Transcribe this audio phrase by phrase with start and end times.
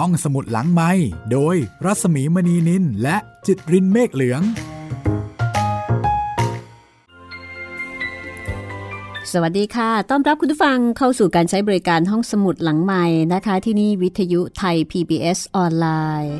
[0.00, 0.90] ห้องสมุดหลังไม้
[1.32, 4.42] โดยรัสมีมณีนินและจิตรินเมฆเหลือง
[9.32, 15.86] สวัสดีค่ะ ต้อนรับคุณผู้ฟังเข้าสู่การใช้บริการห้องสมุดหลังใหม่นะคะ ที่นี่วิทยุไทย PBS ออนไล
[16.24, 16.36] น์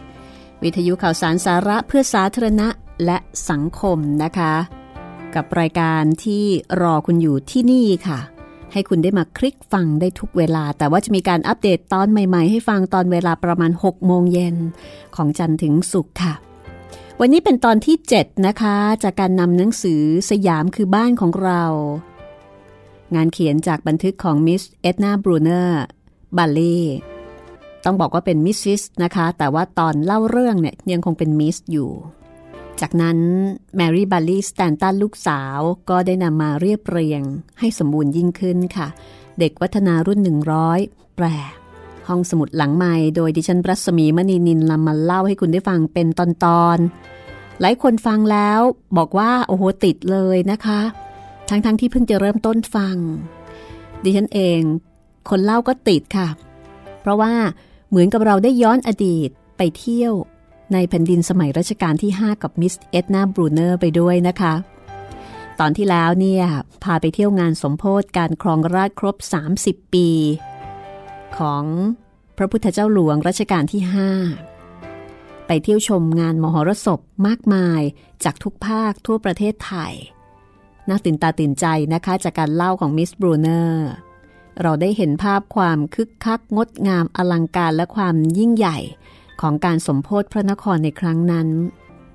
[0.63, 2.69] วิทยุข่าวสารสาระเพื่อสาธารณะ
[3.05, 3.19] และ
[3.51, 4.55] สังคมนะคะ
[5.35, 6.45] กับรายการที่
[6.83, 8.21] รอคุณอยู่ที่นี่ค่ะ
[8.73, 14.57] ให้คุณได้มาคลิกฟังได้ทุกเวลา แต่ว่าจะมีการอัปเดตตอนใหม่ ๆ ให้ฟังตอนเวลาประมาณ 6 โมงเย็น
[15.17, 16.35] ของจันทร์ถึงศุกร์ค่ะ
[17.21, 21.63] วันนี้เป็นตอนที่ 7 นะคะ จากการนำหนังสือสยามคือบ้านของเรา
[23.15, 25.83] งานเขียนจากบันทึกของมิสเอ็ดนาบรูเนอร์
[26.37, 26.81] บัลเล่
[27.85, 31.91] ต้องบอกว่าเป็นมิสซิสนะคะ แต่ว่าตอนเล่าเรื่องเนี่ยยังคงเป็นมิสอยู่
[32.81, 33.19] จากนั้น
[33.77, 35.59] แมรี่บัลลี่สแตนตันลูกสาว
[35.91, 37.23] ก็ได้นำมาเรียบเรียง
[37.59, 38.89] ให้สมบูรณ์ยิ่งขึ้นค่ะ
[39.39, 40.21] เด็กวัฒนารุ่น
[40.69, 41.27] 100 แปล
[42.09, 46.21] ห้องสมุดหลังใหม่โดยดิฉันปรัศมีมณีนินนำมาเล่าให้คุณได้ฟังเป็นต
[46.63, 48.61] อนๆหลายคนฟังแล้ว
[48.97, 50.81] บอกว่าโอ้โหติดเลยนะคะ
[51.49, 52.97] ทั้งๆที่เพิ่งจะเริ่มต้นฟัง
[54.03, 54.61] ดิฉันเอง
[55.31, 56.29] คนเล่าก็ติดค่ะ
[57.01, 57.33] เพราะว่า
[57.89, 60.15] เหมือนกับเราได้ย้อนอดีตไปเที่ยว
[60.73, 64.55] ในแผ่นดินสมัยรัชกาลที่ 5 กับมิสเอ็ดนาบรูเนอร์ไปด้วยนะคะ
[65.61, 66.45] ตอนที่แล้วเนี่ย
[66.85, 69.17] พาไปเที่ยวงานสมโภชการครองราชครบ
[69.57, 70.09] 30 ปี
[71.39, 71.65] ของ
[72.37, 73.83] พระพุทธเจ้าหลวงรัชกาลที่
[74.65, 77.81] 5 ไปเที่ยวชมงานมหรสพมากมาย
[78.25, 79.93] จากทุกภาคทั่วประเทศไทย
[80.89, 83.89] น่าตื่นตาตื่นใจนะคะจากการเล่าของมิสบรูเนอร์
[84.63, 88.79] เราได้เห็นภาพความคึกคักงดงามอลังการและความยิ่งใหญ่
[89.41, 91.49] ของการสมโพธพระนครในครั้งนั้น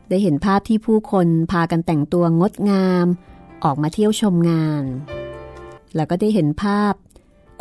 [0.09, 3.05] ได้เห็นภาพที่ผู้คนพากันแต่งตัวงดงาม
[3.63, 4.83] ออกมาเที่ยวชมงาน
[5.95, 6.93] แล้วก็ได้เห็นภาพ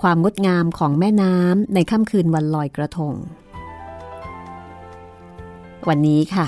[0.03, 3.15] ความงดงามของแม่น้ำในค่ำคืนวันลอยกระทง
[5.89, 6.47] วันนี้ค่ะ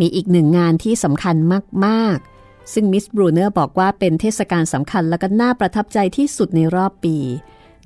[0.00, 1.36] มีอีกหนึ่งงานที่สำคัญ
[1.86, 7.16] มากๆ ซึ่งมิสบรูเนอร์บอกว่าเป็นเทศกาลสำคัญและก็น่าประทับใจที่สุดในรอบปี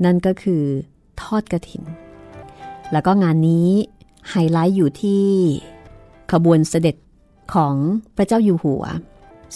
[0.05, 0.63] นั่นก็คือ
[1.23, 1.83] ทอดกระถิน
[2.93, 3.71] แล้วก็งานนี้
[4.31, 5.27] ไฮไลท์อยู่ที่
[6.33, 6.97] ขบวนเสด็จ
[7.55, 7.75] ของ
[8.17, 8.85] พระเจ้าอยู่หัว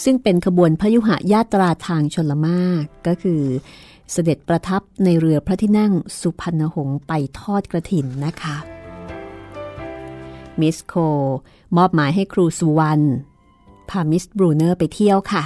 [0.03, 3.41] ซึ่งเป็นขบวนพยุหญาตราทางชนละมากก็คือ
[4.11, 8.55] เสด็จประทับในเรือพระที่นั่งสุพรรณหงษ์ไปทอดกระถินนะคะ
[10.59, 10.93] มิสโคล
[11.77, 13.03] มอบหมายให้ครูสุวรรณ
[13.89, 15.43] พามิสบรูเนอร์ไปเที่ยวค่ะ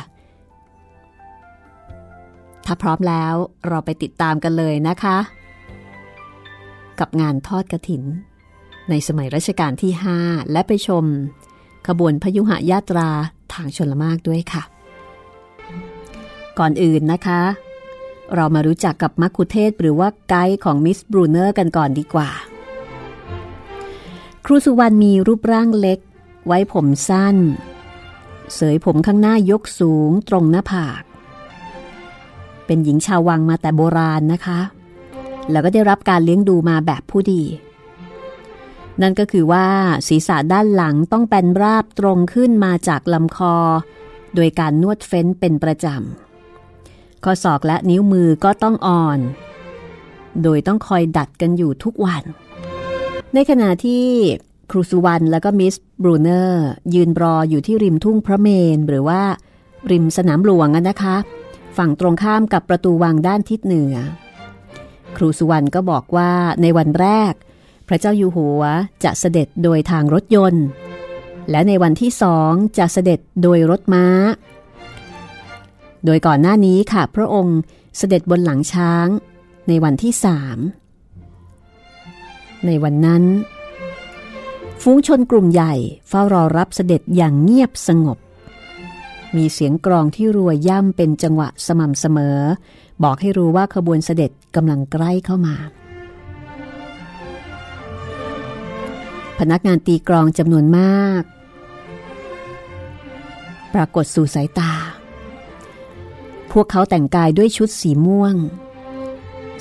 [2.66, 3.34] ถ้าพร้อมแล้ว
[3.68, 5.18] เราไปติดตามกันเลยนะคะ
[7.00, 8.04] กับงานทอดกระถิน
[8.90, 11.06] ในสมัยรัชกาลที่ 5 และไปชม
[11.88, 13.09] ขบวนพยุหยาตรา
[13.53, 14.64] ทางชลมารคด้วยค่ะ
[16.59, 17.42] ก่อนอื่นนะคะ
[18.36, 22.30] เรามารู้จักกับมัคคุเทศก์หรือว่าไกด์ของมิสบรูเนอร์กันก่อนดีกว่า
[24.46, 26.00] ครูสุวรรณมีรูปร่างเล็ก
[26.47, 27.36] ไว้ผมสั้น
[28.56, 31.03] เสยผมข้างหน้ายกสูงตรงหน้าผาก
[32.66, 34.59] เป็นหญิงชาววังมาแต่โบราณนะคะ
[35.52, 37.44] แล้วก็ได้รับการเลี้ยงดูมาแบบผู้ดี
[39.02, 39.68] นั่นก็คือว่า
[40.08, 43.56] ศีรษะด้านหลังต้องเป็นราบตรงขึ้นมาจากลำคอ
[44.35, 49.19] โดยการนวดเฟ้นเป็นประจำ ข้อศอกและนิ้วมือก็ต้องอ่อน
[50.44, 52.24] โดยต้องคอยดัดกันอยู่ทุกวัน
[53.34, 54.06] ในขณะที่
[54.72, 59.22] ครูสุวรรณและก็มิสบรูเนอร์ยืนรออยู่ที่ริมทุ่งพระเมนหรือว่า
[59.91, 61.16] ริมสนามหลวงนะคะ
[61.78, 63.96] ฝั่งตรงข้ามกับประตูวังด้านทิศเหนือ
[65.18, 66.31] ครูสุวรรณก็บอกว่า
[66.62, 67.34] ในวันแรก
[67.88, 68.62] พระเจ้าอยู่หัว
[69.03, 70.66] จะเสด็จโดยทางรถยนต์
[71.50, 74.06] และในวันที่สองจะเสด็จโดยรถม้า
[76.06, 77.59] โดยก่อนหน้านี้ค่ะพระองค์
[77.97, 79.08] เสด็จบนหลังช้าง
[79.68, 80.58] ในวันที่สาม
[82.66, 83.24] ในวันนั้น
[84.81, 85.74] ฝูงชนกลุ่มใหญ่
[86.08, 88.18] เฝ้ารอรับเสด็จอย่างเงียบสงบ
[89.36, 92.40] มีเสียงกรองที่รัวย่ำเป็นจังหวะสม่ำเสมอ
[93.03, 95.56] บอกให้รู้ว่าขบวนเสด็จกำลังใกล้เข้ามา
[99.39, 101.23] พนักงานตีกรองจำนวนมาก
[103.73, 104.73] ปรากฏสู่สายตา
[106.51, 108.35] พวกเขาแต่งกายด้วยชุดสีม่วง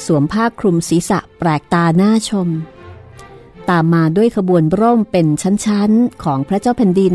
[0.05, 2.49] สวมผ้าคลุมศีรษะแปลกตาหน้าชม
[3.71, 7.15] ตามมาด้วยขบวนร่มเป็นชั้นๆ ของพระเจ้าแผ่นดิน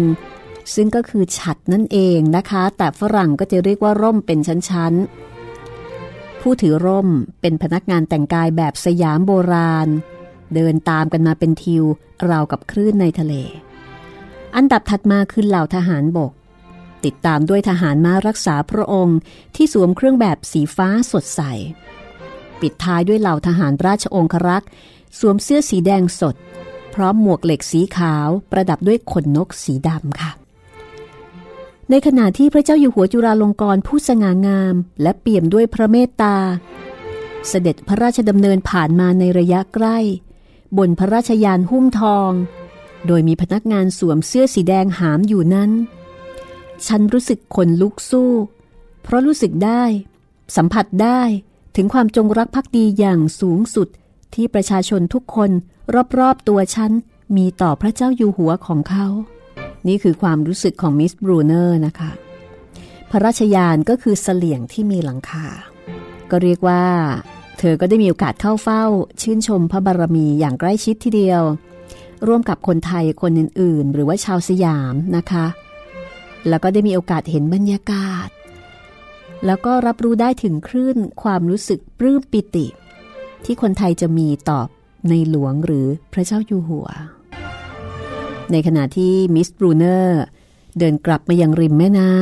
[0.76, 7.08] ซึ่งก็คือฉัดนั่นเองนะคะ แต่ฝรั่งก็จะเรียกว่าร่มเป็นชั้นๆ ผู้ถือร่ม
[7.42, 9.88] เป็นพนักงานแต่งกายแบบสยามโบราณ
[10.56, 11.84] เดินตามกันมาเป็นทิว
[12.30, 13.34] ราวกับคลื่นในทะเล
[14.56, 16.32] อันดับถัดมาคือเหล่าทหารบก
[17.06, 19.20] ติดตามด้วยทหารม้ารักษาพระองค์
[19.56, 21.42] ที่สวมเครื่องแบบสีฟ้าสดใส
[22.62, 24.70] ปิดท้ายด้วยเหล่าทหารราชองครักษ์
[25.20, 26.36] สวมเสื้อสีแดงสด
[26.94, 30.32] พร้อมหมวกเหล็กสีขาวประดับด้วยขนนกสีดำค่ะ
[31.90, 36.38] ในขณะที่พระเจ้าอยู่หัวจุฬาลงกรณ์ผู้สง่างาม และเปี่ยมด้วยพระเมตตา
[37.48, 39.98] เสด็จพระราชดำเนินผ่านมาในระยะใกล้
[40.78, 42.32] บนพระราชยานหุ้มทอง
[43.08, 45.72] โดยมีพนักงานสวมเสื้อสีแดงหามอยู่นั้น
[46.88, 48.32] ฉันรู้สึกขนลุกสู้
[49.04, 49.84] เพราะรู้สึกได้
[50.56, 51.22] สัมผัสได้
[51.76, 53.88] ถึงความจงรักภักดีอย่างสูงสุด
[54.34, 55.52] ที่ประชาชนทุกคน
[56.20, 56.92] รอบๆตัวฉัน
[57.38, 59.08] มีต่อพระเจ้าอยู่หัวของเขา
[59.88, 62.12] นี่คือความรู้สึกของมิสบรูเนอร์นะคะ
[63.10, 65.48] พระราชยานก็คือเสลี่ยงที่มีหลังคา
[66.32, 66.84] ก็เรียกว่า
[67.64, 68.84] เธอก็ได้มีโอกาสเข้าเฝ้า
[69.22, 71.44] ชื่นชมพระบารมีอย่างใกล้ชิดทีเดียว
[72.28, 75.46] ร่วมกับคนไทยคนอื่นๆ หรือว่าชาวสยามนะคะ
[76.48, 78.30] แล้วก็ได้มีโอกาสเห็นบรรยากาศ
[79.46, 82.68] แล้วก็รับรู้ได้ถึงคลื่นความรู้สึกปลื้มปิติ
[83.46, 84.60] ที่คนไทยจะมีต่อ
[85.10, 86.88] ในหลวงหรือพระเจ้าอยู่หัว
[88.52, 90.24] ในขณะที่มิสบรูเนอร์
[90.78, 92.14] เดินกลับมายังริมแม่น้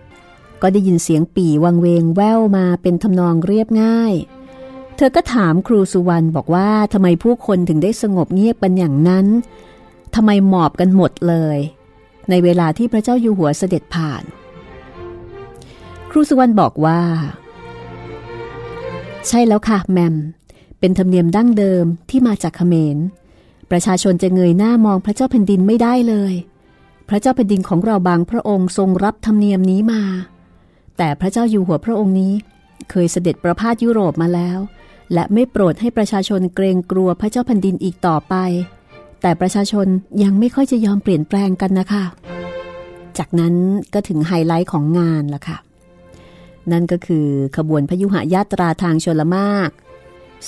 [0.00, 4.14] ำก็ได้ยินเสียงปี่วังเวงแว่วมาเป็นทำนองเรียบง่าย
[4.96, 9.26] เธอก็ถามครูสุวรรณบอกว่าทำไมผู้คนถึงได้สงบเงียบกันอย่างนั้น
[10.14, 11.58] ทำไมหมอบกันหมดเลย
[12.30, 14.22] ในเวลาที่พระเจ้าอยู่หัวเสด็จผ่าน
[16.10, 17.00] ครูสุวรรณบอกว่า
[19.28, 20.16] ใช่แล้วค่ะแมม
[20.78, 22.96] เป็นธรรมเนียมดั้งเดิมที่มาจากเขมร
[23.70, 26.34] ประชาชนจะเงยหน้ามองพระเจ้าแผ่นดินไม่ได้เลย
[27.08, 30.02] พระเจ้าแผ่นดินของเราบางพระองค์ทรงรับธรรมเนียมนี้มา
[30.96, 32.32] แต่พระเจ้าอยู่หัวพระองค์นี้
[32.90, 34.58] เคยเสด็จประพาสยุโรปมาแล้ว
[35.12, 38.34] และไม่โปรดให้ประชาชนเกรงกลัวพระเจ้าแผ่นดินอีกต่อไป
[39.22, 39.86] แต่ประชาชน
[40.22, 42.04] ยังไม่ค่อยจะยอมเปลี่ยนแปลงกันนะคะ
[43.18, 43.54] จากนั้น
[43.94, 45.58] ก็ถึงไฮไลท์ของงานละค่ะ
[46.72, 49.70] นั่นก็คือขบวนพยุหยาตราทางชลมาก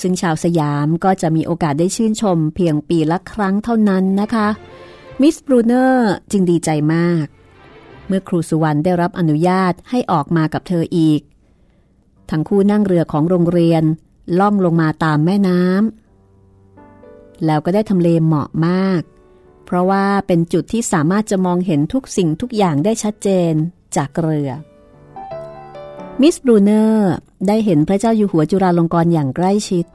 [0.01, 4.47] ซึ่งชาวสยามก็จะมีโอกาสได้ชื่นชมเพียงปีละครั้งเท่านั้นนะคะ
[5.21, 7.25] มิสบรูเนอร์จึงดีใจมาก
[8.07, 11.21] เมื่อครูสุวรรณได้รับอนุญาตให้ออกมากับเธออีก
[12.31, 13.83] ทั้งคู่นั่งเรือของโรงเรียน
[14.39, 19.01] ล่องลงมาตามแม่น้ำแล้วก็ได้ทำเลเหมาะมาก
[19.65, 23.53] เพราะว่าเป็นจุดที่สามารถจะมองเห็นทุกสิ่งทุกอย่างได้ชัดเจน
[23.95, 24.49] จากเรือ
[26.21, 27.13] มิสบรูเนอร์
[27.47, 29.85] ได้เห็นพระเจ้าอยู่หัวจุฬาลงกรณ์อย่างใกล้ชิด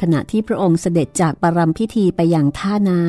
[0.00, 3.04] ขณะที่พระองค์เสด็จจากปรำพิธีไปอย่างท่าน้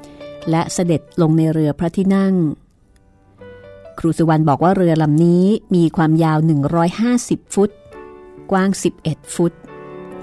[0.00, 2.34] ำและเสด็จลงในเรือพระที่นั่ง
[3.98, 5.44] ครูสุวรรณบอกว่าเรือลำนี้
[5.74, 6.38] มีความยาว
[6.96, 7.70] 150 ฟุต
[8.50, 8.68] กว้าง
[9.02, 9.52] 11 ฟุต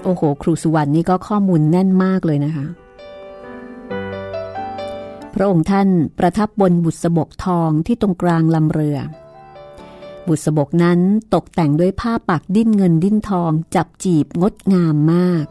[0.04, 2.66] โอ้โห ครูสุวรรณนี่ก็ข้อมูลแน่นมากเลยนะคะ
[5.34, 5.88] พระองค์ท่าน
[6.18, 8.98] ประทับบนบุษบกทองที่ตรงกลางลำเรือ
[10.26, 11.00] บุษบกนั้น
[11.34, 15.44] ตกแต่งด้วยผ้าปักดิ้นเงินดิ้นทองจับจีบงดงามมาก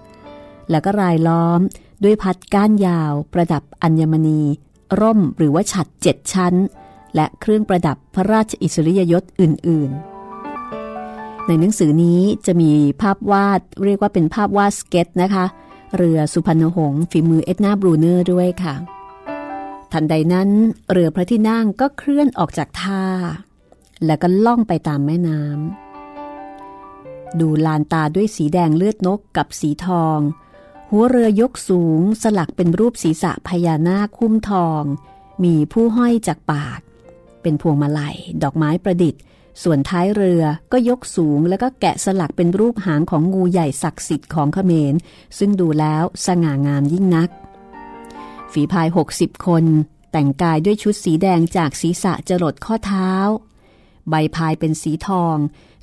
[0.70, 1.60] แล้วก็รายล้อม
[2.04, 4.42] ด้วยพัดก้านยาว ประดับอัญมณี
[5.00, 6.54] ร่มหรือว่าฉัดเจ็ดชั้น
[7.16, 10.15] และเครื่องประดับพระราชอิสริยยศอื่นๆ
[11.48, 12.72] ในหนังสือนี้จะมี
[13.02, 15.46] ภาพวาดเรียกว่าเป็นภาพวาดสเก็ตนะคะ
[15.98, 18.76] เรือสุพรรณหงษ์ฝีมือเอ็ดนาบรูเนอร์ด้วยค่ะ
[19.92, 20.50] ทันใดนั้น
[20.92, 23.04] เรือพระที่นั่งก็เคลื่อนออกจากท่า
[24.06, 30.20] แล้วก็ล่องไปตามแม่น้ำดูลานตาด้วยสีแดงเลือดนกกับสีทอง
[30.90, 34.82] หัวเรือยกสูงสลักเป็นรูปศีรษะพญานาคคุ้มทอง
[35.44, 36.80] มีผู้ห้อยจากปาก
[37.42, 39.22] เป็นพวงมาลัย ดอกไม้ประดิษฐ์
[39.64, 44.94] ส่วนท้ายเรือก็ยกสูงแล้วก็แกะสลักเป็นรูปหางของงูใหญ่ศักดิ์สิทธิ์ของเขมร
[45.38, 47.30] ซึ่งดูแล้วสง่างามยิ่งนัก
[48.52, 49.66] ฝีพาย 60 คน
[50.12, 53.12] แต่งกายด้วยชุดสีแดงจากศีรษะจรดข้อเท้า
[54.10, 55.38] ใบพายเป็นสีทอง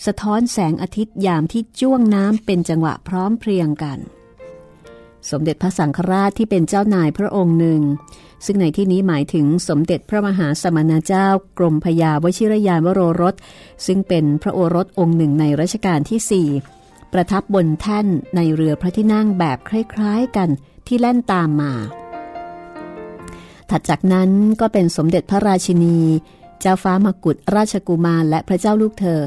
[0.07, 3.99] สะท้อนแสงอาทิตย์ยามที่จ้วงน้ำเป็นจังหวะพร้อมเพรียงกัน
[5.31, 7.83] สมเด็จพระสังฆราชที่เป็นเจ้านายพระองค์หนึ่ง
[8.47, 11.27] ซึ่งในที่นี้หมายถึงสมเด็จพระมหาสมณเจ้า
[11.59, 13.35] กรมพยาวชิรยานวโรรส
[13.87, 16.49] ซึ่งเป็นพระโอรสองค์หนึ่งในรัชกาลที่สี่
[17.13, 20.49] ประทับบนแท่นในเรือพระที่นั่งแบบคล้ายๆกัน
[20.87, 21.73] ที่แล่นตามมา
[23.71, 25.99] ถัดจากนั้นก็เป็นสมเด็จพระราชินี
[26.61, 29.23] เจ้าฟ้ามกุฎราชกุมารและพระเจ้าลูกเธอ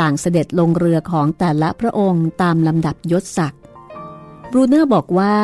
[0.00, 3.59] ต่างเสด็จลงเรือของแต่ละพระองค์ตามลำดับยศศักดิ์
[4.52, 5.36] บรูเนอร์บอกว่า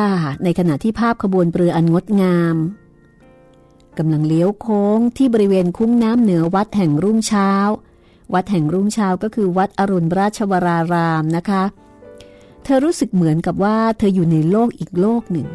[0.43, 2.55] ในขณะที่ภาพขบวนเรืออันงดงาม
[3.97, 7.51] กำลังเลี้ยวโค้งที่บริเวณคุ้งน้ำเหนือวัดแห่งรุ่งเช้า
[8.33, 11.63] วัดแห่งรุ่งเช้าก็คือวัดอรุณราชวรารามนะคะ
[12.63, 15.47] เธอรู้สึกเหมือนกับว่าเธออยู่ในโลกอีกโลกหนึ่ง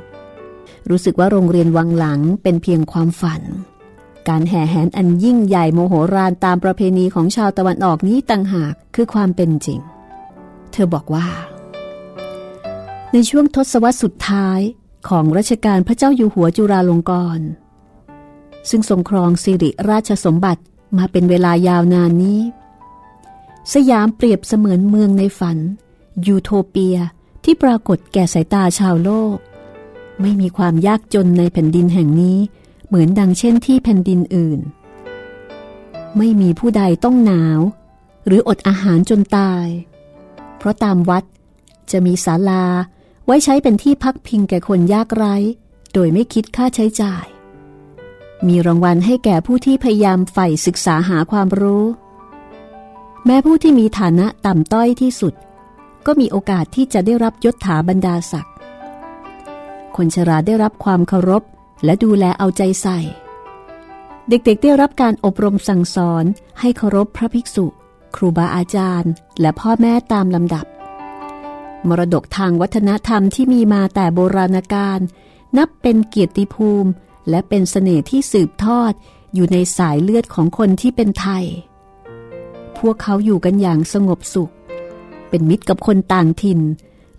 [0.90, 3.42] รู้สึกว่าโรงเรียนวังหลังเป็นเพียงความฝัน
[4.28, 9.80] การแห่แหนอันยิ่งใหญ่โมโหรานตามประเพณีของชาวตะวันออกนี้ต่างหากคือความเป็นจริง
[10.72, 11.26] เธอบอกว่า
[13.12, 14.60] ในช่วงทศวรรษสุดท้าย
[15.08, 17.46] ของรัชกาลพระเจ้าอยู่หัวจุฬาลงกรณ์
[18.70, 20.62] ซึ่งทรงครองสิริราชสมบัติ
[20.98, 22.40] มาเป็นเวลายาวนานนี้
[23.72, 25.58] สยามเปรียบเสมือนเมืองในฝัน
[26.26, 26.96] ยูโทเปีย
[27.44, 29.36] ที่ปรากฏแก่สายตาชาวโลก
[30.20, 32.38] ไม่มีความยากจนในแผ่นดินแห่งนี้
[32.86, 34.60] เหมือนดังเช่นที่แผ่นดินอื่น
[36.16, 37.60] ไม่มีผู้ใดต้องหนาว
[38.26, 39.66] หรืออดอาหารจนตาย
[40.58, 41.24] เพราะตามวัด
[41.90, 42.64] จะมีศาลา
[43.26, 45.36] ไว้ใช้เป็นที่พักพิงแก่คนยากไร้
[45.92, 47.24] โดยไม่คิดค่าใช้จ่าย
[48.48, 51.84] มีรางวัลให้แก่ผู้ที่พยายามใฝ่ศึกษาหาความรู้
[53.26, 55.34] แม้ผู้ที่มีฐานะต่ำต้อยที่สุด
[56.06, 58.54] ก็มีโอกาสที่จะได้รับยศถาบรรดาศักดิ์
[59.96, 61.42] คนชราได้รับความเคารพ
[61.84, 62.98] และดูแลเอาใจใส่
[64.28, 66.24] เด็กๆได้รับการอบรมสั่งสอน
[66.60, 67.66] ให้เคารพพระภิกษุ
[68.16, 70.66] ครูบาอาจารย์ และพ่อแม่ตามลำดับ
[71.88, 75.00] มรดกทางวัฒนธรรมที่มีมาแต่โบราณกาล
[75.56, 76.90] นับเป็นเกียรติภูมิ
[77.30, 78.92] และเป็นสเสน่ห์ที่สืบทอด
[79.34, 81.44] อยู่ในสายเลือดของคนที่เป็นไทย
[82.78, 84.52] พวกเขาอยู่กันอย่างสงบสุข
[85.28, 86.60] เป็นมิตรกับคนต่างถิ่น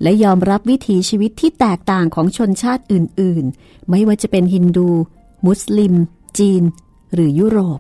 [0.01, 4.89] และยอมรับวิถีชีวิตที่แตกต่างของชนชาติอื่น ๆ ไม่ว่าจะเป็นฮินดู
[5.46, 5.93] มุสลิม
[6.38, 6.63] จีน
[7.13, 7.79] หรือยุโรป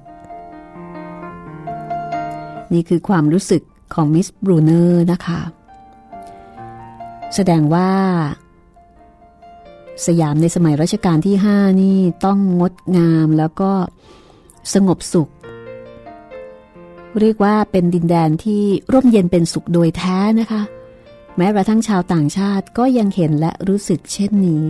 [2.73, 3.63] นี่คือความรู้สึก
[3.93, 5.41] ของมิสบรูเนอร์นะคะ
[7.35, 7.91] แสดงว่า
[10.05, 13.71] สยามในสมัยรัชกาลที่ห้านี่ต้องงดงามแล้วก็
[14.73, 15.29] สงบสุข
[17.19, 18.63] เรียกว่าเป็นดินแดนที่
[18.93, 20.61] ร่มเย็นเป็นสุขโดยแท้นะคะ
[21.37, 24.63] แม้กระทั่งชาวต่างชาติก็ยังเห็นและรู้สึกเช่นนี้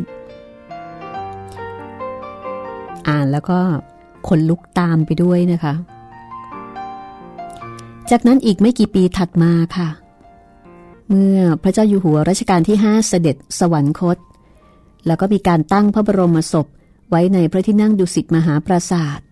[3.08, 3.60] อ่านแล้วก็
[4.28, 5.74] ขนลุกตามไปด้วยนะคะ
[8.12, 9.90] จากนั้นอีกไม่กี่ปีถัดมาค่ะ
[11.08, 14.18] เมื่อพระเจ้าอยู่หัวรัชกาลที่ 5 เสด็จสวรรคต
[15.08, 16.68] แล้วก็มีการตั้งพระบรมศพ
[17.10, 19.28] ไว้ในพระที่นั่งดุสิตมหาปราศาสตร์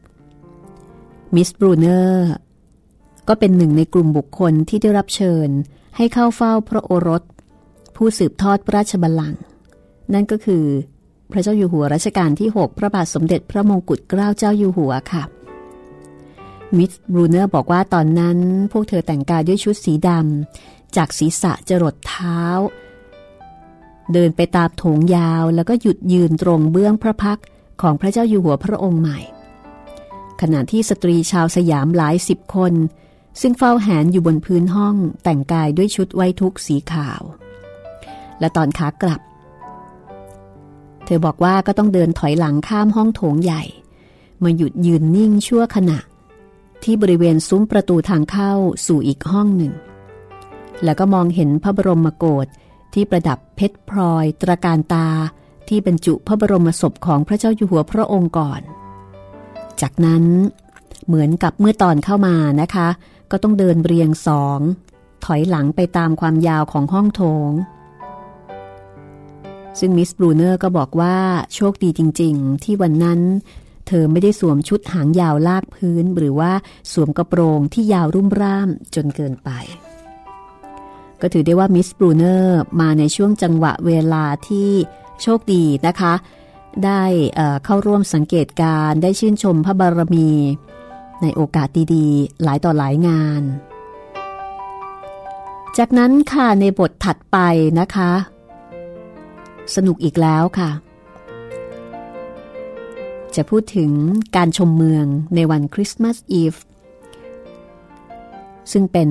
[1.35, 2.31] มิสบรูเนอร์
[3.27, 5.49] ก็เป็นหนึ่งในกลุ่มบุคคลที่ได้รับเชิญ
[5.97, 7.23] ให้เข้าเฝ้าพระโอรส
[7.95, 9.41] ผู้สืบทอดพระราชบัลลังก์
[10.13, 10.63] นั่นก็คือ
[11.31, 15.23] พระเจ้าอยู่หัวรัชกาลที่ 6 พระบาทสมเด็จพระมงกุฎเกล้าเจ้าอยู่หัวค่ะ
[16.77, 18.37] มิสบรูเนอร์บอกว่าตอนนั้น
[18.71, 22.41] พวกเธอแต่งกายด้วยชุดสีดำ จากศีรษะจรดเท้า
[24.13, 27.39] เดินไปตามโถงยาวแล้วก็หยุดยืนตรงเบื้องพระพัก
[27.81, 29.19] ของพระเจ้าอยู่หัวพระองค์ใหม่
[30.41, 32.73] ขณะที่สตรีชาวสยามหลายสิบคน
[33.41, 37.21] ซึ่งเฝ้าแหนอยู่บนพื้นห้องแต่งกายด้วยชุดไว้ทุกสีขาว
[38.39, 39.21] และตอนขากลับ
[41.05, 43.63] เธอบอกว่าก็ต้องเดินถอยหลังข้ามห้องโถงใหญ่
[44.43, 45.99] มาหยุดยืนนิ่งชั่วขณะ
[46.83, 48.53] ที่บริเวณซุ้มประตูทางเข้า
[48.85, 49.73] สู่อีกห้องหนึ่ง
[50.83, 52.47] แล้วก็มองเห็นพระบรมโกศ
[52.93, 55.09] ที่ประดับเพชรพลอย ตราการตา
[55.67, 58.61] ที่บรรจุพระบรมศพของพระเจ้าอยู่หัวพระองค์ก่อน
[59.81, 60.23] จากนั้น
[61.07, 62.87] เหมือนกับเมื่อตอนเข้ามานะคะ
[63.31, 64.59] ก็ต้องเดินเรียงสอง
[65.25, 67.51] ถอยหลังไปตามความยาวของห้องโถง
[69.79, 71.17] ซึ่งมิสบรูเนอร์ก็บอกว่า
[71.55, 73.21] โชคดีจริง ๆ ที่วันนั้น
[73.87, 76.51] เธอไม่ได้สวมชุดหางยาวลากพื้น หรือว่า
[76.91, 79.49] สวมกระโปรงที่ยาวรุ่มร่ามจนเกินไป
[81.21, 84.69] ก็ถือได้ว่ามิสบรูเนอร์มาในช่วงจังหวะเวลาที่
[85.21, 86.13] โชคดีนะคะ
[86.85, 87.03] ได้
[87.65, 90.29] เข้าร่วมสังเกตการได้ชื่นชมพระบารมี
[91.21, 93.41] ในโอกาสดีๆ หลายต่อหลายงาน
[95.77, 97.37] จากนั้นค่ะในบทถัดไป
[97.79, 98.11] นะคะ
[99.75, 100.71] สนุกอีกแล้วค่ะ
[103.35, 103.91] จะพูดถึง
[104.35, 106.53] การชมเมืองในวันคริสต์มาสอีฟ
[108.71, 109.09] ซึ่งเป็น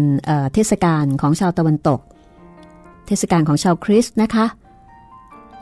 [0.54, 2.00] เทศกาลของชาวตะวันตก
[3.06, 4.46] เทศกาลของชาวคริสต์นะคะ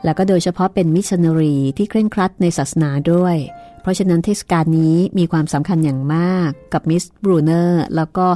[0.03, 3.37] แล้วก็โดยเฉพาะเป็นมิชชันนารีที่เคร่งครัดในศาสนาด้วย
[3.81, 8.27] เพราะฉะนั้นเทศกาลนี้มีความสำคัญอย่างมากกับมิสบรูเนอร์แล้วก็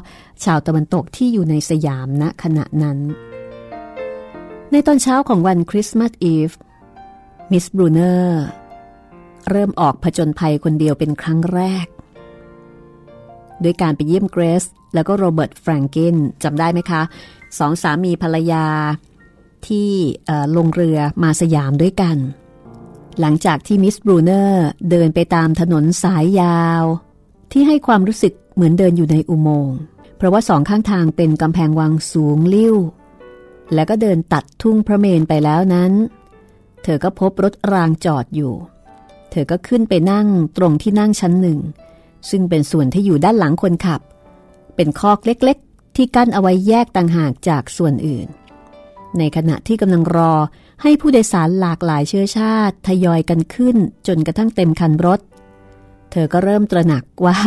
[0.45, 2.97] ชาวตะวันตกที่อยู่ในสยามณขณะนั้น
[4.71, 6.51] ในตอนเช้าของวัน Christmas Eve
[7.51, 8.43] มิสบรูเนอร์
[9.49, 11.87] เริ่มออกผจญภัยคนเดียวเป็นครั้งแรก
[13.63, 17.01] ด้วยการไปเยี่ยมเกรซ แล้วก็โรเบิร์ตแฟรงกินจำได้ไหมคะ
[17.59, 18.65] สองสามีภรรยา
[19.67, 19.89] ที่
[20.57, 22.17] ลงเรือมาสยามด้วยกัน
[23.19, 26.83] หลังจากที่มิสบรูเนอร์เดินไปตามถนนสายยาว
[27.51, 29.77] ที่ให้ความรู้สึกเหมือนเดินอยู่ในอุโมงค์
[30.17, 32.75] เพราะว่าสองข้างทางเป็นกำแพงวังสูงลิ้ว
[33.73, 35.91] แล้วก็เดินตัดทุ่งพระเมนไปแล้วนั้น
[36.83, 38.53] เธอก็พบรถรางจอดอยู่
[39.31, 41.59] เธอก็ขึ้นไปนั่งตรงที่นั่งชั้นหนึ่ง
[42.29, 44.01] ซึ่งเป็นส่วนที่อยู่ด้านหลังคนขับ
[44.75, 48.27] เป็นคอกเล็กๆ ที่กั้นเอาไว้แยกต่างหากจากส่วนอื่น
[49.17, 50.33] ในขณะที่กำลังรอ
[50.81, 53.77] ให้ผู้โดยสารหลากหลายเชื้อชาติทยอยกันขึ้น
[54.07, 55.19] จนกระทั่งเต็มคันรถ
[56.11, 57.37] เธอก็เริ่มตระหนักว่า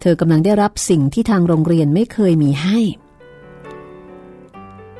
[0.00, 2.78] เธอกำลังได้รับสิ่งที่ทางโรงเรียนไม่เคยมีให้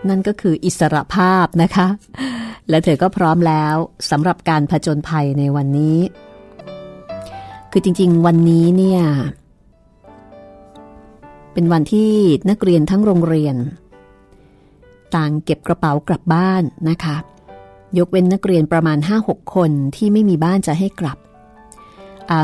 [0.09, 1.87] นั่นก็คืออิสรภาพนะคะ
[2.69, 3.75] และเธอก็พร้อมแล้ว
[4.11, 5.99] สำหรับการผจญภัยในวันนี้
[7.73, 9.03] คือจริงๆ วันนี้เนี่ย
[11.55, 12.13] เป็นวันที่
[12.51, 13.57] นักเรียนทั้งโรงเรียน
[15.15, 17.17] ต่างเก็บกระเป๋ากลับบ้านนะคะ
[17.99, 21.19] ยกเว้นนักเรียนประมาณ 5-6 คนที่ไม่มีบ้านจะให้กลับ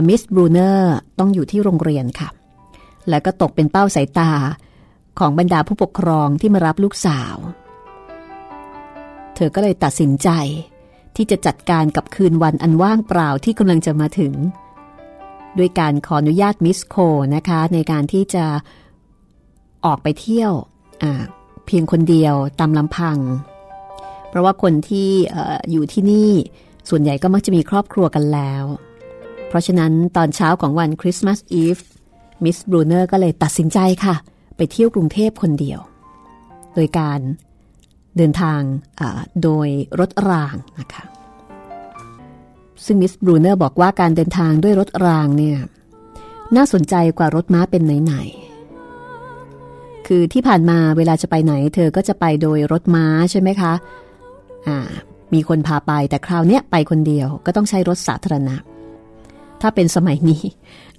[0.08, 2.28] มิสบรูเนอร์ต้องอยู่ที่โรงเรียนค่ะ
[3.08, 4.32] แล้วก็ตกเป็นเป้าสายตา
[5.18, 7.36] ของบรรดาผู้ปกครองที่มารับลูกสาว
[9.34, 10.28] เธอก็เลยตัดสินใจ
[11.16, 14.34] ที่จะจัดการกับคืนวันอันว่างเปล่าที่กำลังจะมาถึง
[15.58, 16.96] ด้วยการขออนุญาตมิสโคล
[17.34, 18.44] นะคะ ในการที่จะ
[19.84, 20.52] ออกไปเที่ยว
[21.66, 23.18] เพียงคนเดียวตามลำพัง
[24.28, 25.36] เพราะว่าคนที่อ
[25.70, 26.30] อยู่ที่นี่
[26.88, 28.64] ส่วนใหญ่ก็มักจะมีครอบครัวกันแล้ว
[29.48, 31.78] เพราะฉะนั้นตอนเช้าของวัน Christmas Eve
[32.44, 34.14] มิสบรูเนอร์ก็เลยตัดสินใจค่ะ
[34.56, 35.80] ไปเที่ยวกรุงเทพคนเดียว
[36.74, 37.20] โดยการ
[38.16, 38.60] เดินทาง
[39.42, 39.68] โดย
[40.00, 41.04] รถรางนะคะ
[42.84, 45.58] ซึ่งมิสบรูเนอร์บอกว่าการเดินทางด้วยรถรางเนี่ย
[46.56, 48.49] น่าสนใจกว่ารถม้าเป็นไหนๆ
[50.12, 53.72] คือที่ผ่านมาเวลาจะไปไหน เธอก็จะไปโดยรถม้าใช่ไหมคะ
[54.66, 54.78] อ่า
[55.34, 58.56] มีคนพาไปแต่คราวเนี้ยไปคนเดียวก็ต้องใช้รถสาธารณะ
[59.60, 60.42] ถ้าเป็นสมัยนี้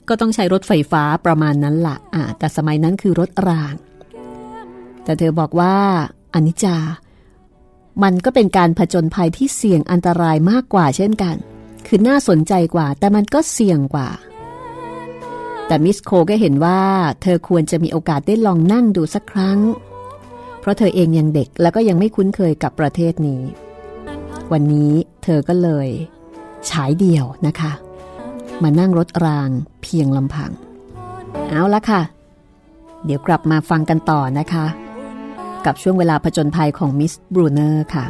[0.10, 3.76] ก็ต้องใช้รถไฟฟ้าประมาณนั้นละอะแต่สมัยนั้นคือรถราง
[5.04, 5.76] แต่เธอบอกว่า
[6.34, 6.78] อนิจจา
[8.04, 11.36] มันก็เป็นการผจญภัยที่เสี่ยงอันตรายมากกว่าเช่นกัน
[11.88, 14.10] คือน่าสนใจกว่า แต่มันก็เสี่ยงกว่า
[15.68, 16.80] แต่มิสโคก็เห็นว่า
[17.22, 19.60] เธอควรจะมีโอกาสได้ลองนั่งดูสักครั้ง
[20.60, 23.42] เพราะเธอเองยังเด็กแล้วก็ยังไม่คุ้นเคยกับประเทศนี้
[24.52, 24.92] วันนี้
[25.24, 25.88] เธอก็เลย
[26.70, 27.72] ฉายเดี่ยวนะคะ
[28.64, 29.50] มานั่งรถราง
[29.82, 30.52] เพียงลำพัง
[31.50, 32.02] เอาละค่ะ
[33.06, 34.66] เดี๋ยวกลับมาฟังกันต่อนะคะ
[35.66, 38.06] กับช่วงเวลาผจญภัยของมิสบรูเนอร์ค่ะ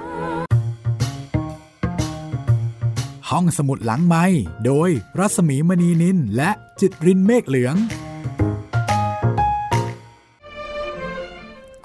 [3.36, 4.26] ห้องสมุดหลังไม้
[4.65, 4.89] โดย
[5.20, 7.76] รัสมีมณีนินและจิตรินเมฆเหลือง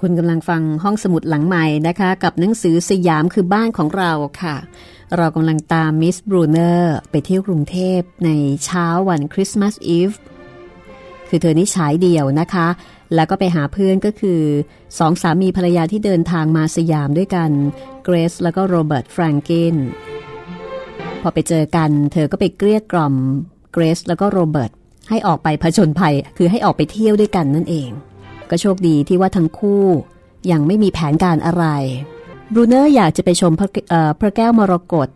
[0.00, 4.56] คุณกำลังฟังห้องสมุดหลังใหม่นะคะ กับหนังสือสยามคือบ้านของเราค่ะ
[5.16, 8.30] เรากำลังตามมิสบรูเนอร์ไปเที่ยวกรุงเทพใน
[8.64, 10.10] เช้าวัน Christmas Eve
[11.28, 12.68] คือเธอนี่ฉายเดี่ยวนะคะ
[13.14, 14.40] แล้วก็ไปหาเพื่อนก็คือ
[14.98, 17.50] สองสามีภรรยาที่เดินทางมาสยามด้วยกัน
[18.04, 19.76] เกรซแล้วก็โรเบิร์ตแฟรงกลิน พ
[21.26, 23.14] อไปเจอกัน เธอก็ไปเกลี้ยกล่อม
[23.72, 24.70] เกรซแล้วก็โรเบิร์ต
[25.10, 27.90] ให้ออกไปผจญภัย คือให้ออกไปเที่ยวด้วยกันนั่นเอง
[28.50, 29.84] ก็โชคดีที่ว่าทั้งคู่
[30.50, 31.64] ยังไม่มีแผนการอะไร
[32.52, 33.68] บรูเนอร์อยากจะไปชมพระ
[34.20, 35.08] พระแก้วมรกต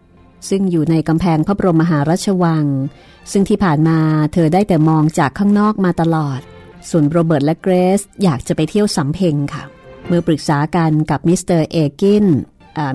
[0.49, 2.67] ซึ่งอยู่ในกำแพงพระบรมมหาราชวัง
[3.31, 3.99] ซึ่งที่ผ่านมา
[4.33, 6.41] เธอได้แต่มองจากข้างนอกมาตลอด
[6.91, 9.63] ส่วนโรเบิร์ตและเกรซอยากจะไปเที่ยวสำเพ็งค่ะ
[10.07, 12.27] เมื่อปรึกษากันกับมิสเตอร์เอกิน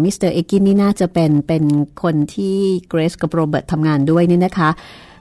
[0.03, 1.63] มิสเตอร์เอกินนี่น่าจะเป็นเป็น
[2.03, 2.57] คนที่
[2.89, 4.69] เกรซกับโรเบิร์ตทำงานด้วยนี่นะคะ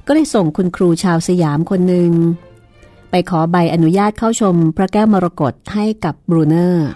[0.07, 2.11] ก็เลยส่งคุณครูชาวสยามคนหนึ่ง
[3.11, 6.89] ไปขอใบอนุญาตเข้าชมพระแก้วมรกตให้กับบรูเนอร์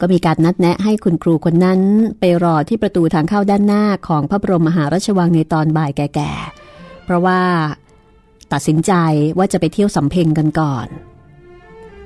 [0.00, 1.80] ก็มีการนัดแนะให้คุณครูคนนั้น
[2.20, 7.40] ไปรอที่ประตูทางเข้าด้านหน้าของพระบรมมหาราชวังในตอนบ่ายแก่ๆ เพราะว่า
[8.52, 8.92] ตัดสินใจ
[9.38, 10.86] ว่าจะไปเที่ยวสำเพ็งกันก่อน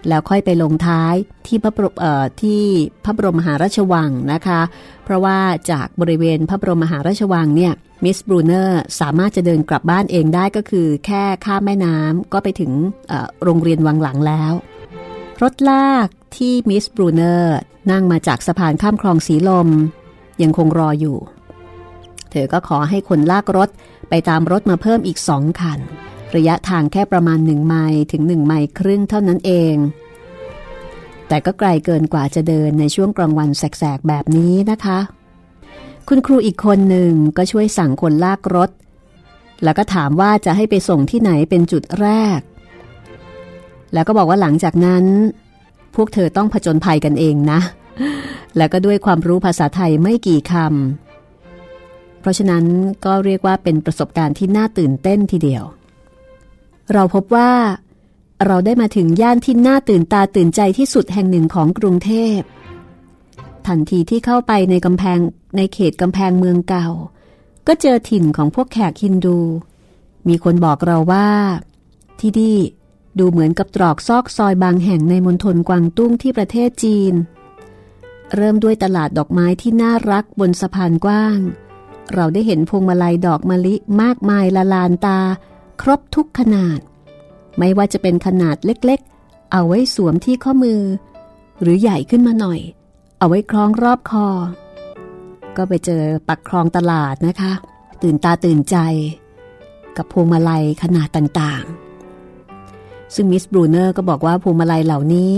[0.08, 1.14] แล้วค่อยไปลงท้าย
[1.46, 2.62] ที่พระเอ่อที่
[3.04, 4.60] พระบรมมหาราชวังนะคะ
[5.04, 5.38] เพราะว่า
[5.70, 7.72] จากบริเวณพระบรมมหาราชวังเนี่ย
[8.04, 12.72] มิสบรูเนอร์สามารถจะเดินกลับบ้านเองได้ก็คือ แค่ข้ามแม่น้ำก็ไปถึง
[13.44, 14.52] โรงเรียนวังหลังแล้ว
[15.42, 17.56] รถลากที่มิสบรูเนอร์
[17.90, 19.68] นั่งมาจากสะพานข้ามคลองสีลม
[20.42, 21.16] ยังคงรออยู่
[22.30, 23.68] เธอก็ขอให้คนลากรถ
[24.08, 25.78] ไปตามรถมาเพิ่มอีกสองคัน
[26.36, 29.74] ระยะทางแค่ประมาณหนึ่งไมล์ถึงหนึ่งไมล์ครึ่งเท่านั้นเอง
[31.28, 34.98] แต่ก็ไกลเกินกว่าจะเดินในช่วงกลางวันแสกๆแบบนี้นะคะ
[36.08, 38.70] คุณครูอีกคนหนึ่งก็ช่วยสั่งคนลากรถ
[39.64, 42.40] แล้วก็ถามว่าจะให้ไปส่งที่ไหนเป็นจุดแรก
[43.94, 45.04] แล้วก็บอกว่าหลังจากนั้น
[45.94, 47.60] พวกเธอต้องผจญภัยกันเองนะ
[48.56, 52.64] แล้วก็ด้วยความรู้ภาษาไทยไม่กี่คำเพราะฉะนั้น
[53.04, 55.64] ก็เรียกว่าเป็นประสบการณ์ที่น่าตื่นเต้นทีเดียว
[56.92, 57.52] เราพบว่า
[58.46, 62.38] เราได้มาถึงย่านที่น่าตื่นตาตื่นใจที่สุดแห่งหนึ่งของกรุงเทพ
[63.66, 65.18] ทันทีที่เข้าไปในกำแพง
[65.56, 66.88] ในเขตกำแพงเมืองเก่า
[67.66, 69.38] ก็เจอถิ่นของพวกแขกฮินดู
[70.28, 71.28] มีคนบอกเราว่า
[72.20, 72.58] ที่นี่
[73.18, 77.14] ดูเหมือนกับตรอกซอกซอยบางแห่งในมณฑลกวางตุ้งที่ประเทศจีน
[78.36, 81.38] เริ่มด้วยตลาดดอกไม้ที่น่ารักบนสะพานกว้าง
[82.14, 85.20] เราได้เห็นพวงมาลัยดอกมะลิมากมายละลานตา
[85.82, 86.80] ครบทุกขนาด
[87.58, 90.80] ไม่ว่าจะเป็นขนาดเล็กๆ เอาไว้สวมที่ข้อมือ
[91.62, 92.60] หรือใหญ่ขึ้นมาหน่อย
[93.18, 94.26] เอาไว้คล้องรอบคอ
[95.56, 97.52] ก็ไปเจอปักคลองตลาดนะคะ
[98.02, 98.76] ตื่นตาตื่นใจ
[99.96, 105.32] กับพวงมาลัยขนาดต่างๆ ซึ่งมิสบรูเนอร์ก็บอกว่าพวงมาลัยเหล่านี้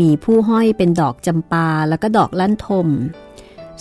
[0.00, 2.88] มีผู้ห้อยเป็นดอกจำปาแล้วก็ดอกลั่นทม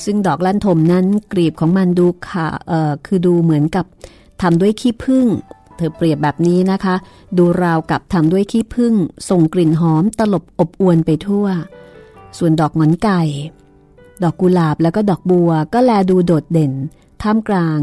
[0.03, 3.85] ซึ่งดอกลั่นทมนั้นกลีบของมันดูค่ะเออคือดูเหมือนกับ
[4.41, 5.27] ทำด้วยขี้ผึ้ง
[5.81, 6.95] เธอเปรียบแบบนี้นะคะ
[7.37, 8.95] ดูราวกับทำด้วยขี้ผึ้ง
[9.29, 11.47] ส่งกลิ่นหอมตลบอบอวนไปทั่ว
[12.37, 13.21] ส่วนดอกหงอนไก่
[14.23, 16.73] ดอกกุหลาบแล้วก็ดอกบัวก็แลดูโดดเด่น
[17.21, 17.79] ท่ามกลาง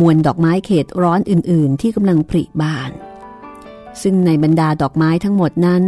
[0.00, 2.90] มวลดอกไม้เขตร้อนอื่น ๆ ที่กำลังผลิบาน
[4.02, 5.84] ซึ่งในบรรดาดอกไม้ทั้งหมดนั้น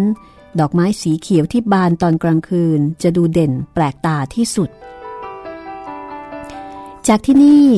[0.60, 4.70] ดอกไม้สีเขียวที่บานตอนกลางคืนจะดูเด่นแปลกตาที่สุด
[7.08, 7.68] จากที่นี่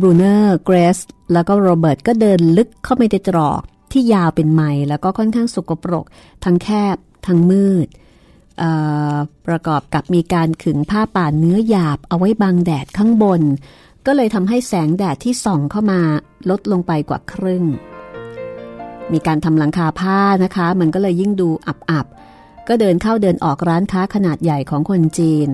[0.00, 0.98] บรูเนอร์เกรส
[1.32, 3.60] แล้วก็โรเบิร์ตก็เดินลึกเข้าไปในตรอก
[3.92, 6.04] ที่ยาวเป็นไมล์แล้วก็ค่อนข้างสกปรก
[6.44, 7.88] ทั้งแคบ ทั้งมืด
[9.46, 13.42] ประกอบกับมีการขึงผ้าป่านเนื้อหยาบเอาไว้บังแดดข้างบน
[14.06, 16.00] ก็เลยทำให้แสงแดดที่ส่องเข้ามา
[16.50, 17.64] ลดลงไปกว่าครึ่ง
[19.12, 25.48] มีการทำหลังคาผ้านะคะ มันก็เลยยิ่งดูอับๆ ก็เดินเข้าเดินออกร้านค้าขนาดใหญ่ของคนจีน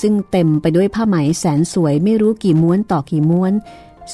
[0.00, 3.52] ซึ่งเต็มไปด้วยผ้าไหมแสนสวยไม่รู้กี่ม้วนต่อกี่ม้วน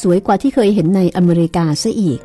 [0.00, 2.20] สวยกว่าที่เคยเห็นในอเมริกาซะอีก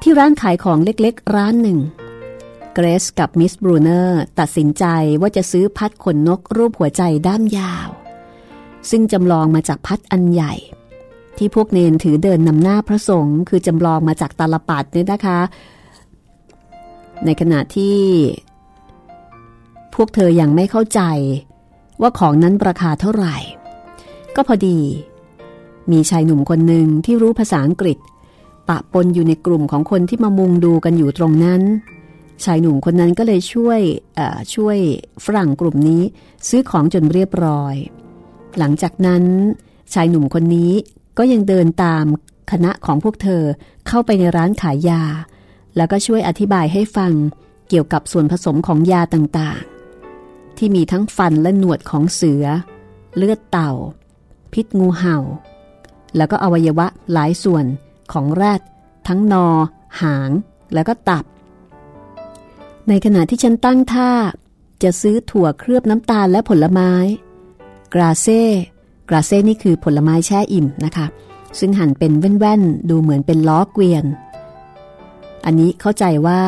[0.00, 1.78] ที่ร้านขายของเล็กๆ ร้านหนึ่ง
[2.74, 4.84] เกรซกับมิสบรูเนอร์ตัดสินใจ
[5.20, 7.88] ว่าจะซื้อพัดขนนกรูปหัวใจด้ามยาว
[8.90, 10.54] ซึ่งจำลองมาจากพัดอันใหญ่
[11.38, 15.40] ที่พวกเนนถือเดินนำหน้าพระสงฆ์คือจำลองมาจากตาลปัดเนี่ยนะคะ
[17.24, 17.98] ในขณะที่
[19.94, 21.00] พวกเธอยังไม่เข้าใจ
[22.00, 23.36] ว่าของนั้นราคาเท่าไหร่
[24.36, 24.78] ก็พอดี
[25.92, 27.98] มีชายหนุ่มคนหนึ่งที่รู้ภาษาอังกฤษ
[28.68, 31.62] ปะปนอยู่ในกลุ่มของคนที่มามุงดูกันอยู่ตรงนั้น
[32.44, 33.80] ชายหนุ่มคนนั้นก็เลยช่วย
[34.54, 34.78] ช่วย
[35.24, 36.02] ฝรั่งกลุ่มนี้
[36.48, 37.74] ซื้อของจนเรียบร้อย
[38.58, 39.22] หลังจากนั้น
[39.94, 40.72] ชายหนุ่มคนนี้
[41.18, 42.04] ก็ยังเดินตาม
[42.52, 43.42] คณะของพวกเธอ
[43.86, 45.02] เข้าไปในร้านขายยา
[45.76, 47.12] แล้วก็ช่วยอธิบายให้ฟัง
[47.68, 52.44] เกี่ยวกับส่วนผสมของยาต่างๆ ที่มีทั้งฟันและหนวดของเสือ
[53.16, 53.72] เลือดเต่า
[54.52, 55.18] พิษงูเห่า
[56.16, 57.64] แล้วก็อวัยวะหลายส่วน
[58.12, 58.60] ของแรด
[59.08, 59.46] ทั้งนอ
[60.02, 60.30] หาง
[60.74, 61.24] แล้วก็ตับ
[62.88, 64.10] ในขณะที่ฉันตั้งท่า
[64.82, 66.92] จะซื้อถั่วเคลือบน้ำตาลและผลไม้
[67.94, 68.42] กราเซ่
[69.08, 71.06] กราเซ่นี่คือผลไม้แช่อิ่มนะคะ
[71.58, 74.04] ซึ่งหั่นเป็นแว่นๆ ดูเหมือนเป็นล้อเกวียน
[75.44, 76.42] อันนี้เข้าใจว่า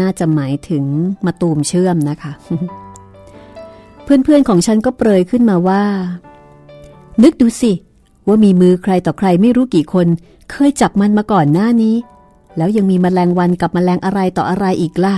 [0.00, 0.84] น่าจะหมายถึง
[1.26, 2.32] มาตูมเชื่อมนะคะ
[4.04, 5.82] เพื่อนๆของฉันก็เปรยขึ้นมาว่า
[7.22, 7.72] นึกดูสิ
[8.28, 10.06] ว่ามีมือใครต่อใครไม่รู้กี่คน
[10.50, 11.96] เคยจับมันมาก่อนหน้านี้
[12.56, 15.16] แล้วยังมีมแมลงวันกับมแมลงอะไรต่ออะไรอีกล่ะ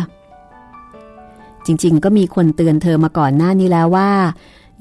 [1.66, 4.10] จริงๆ ก็มีคนเตือนเธอมาก่อนหน้านี้แล้วว่า